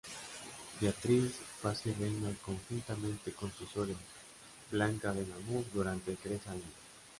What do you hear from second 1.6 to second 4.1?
fue así reina conjuntamente con su suegra,